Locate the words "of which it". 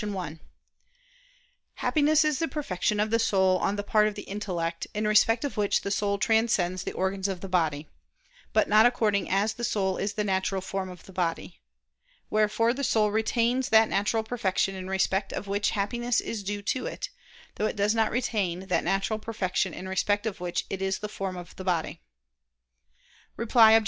20.25-20.81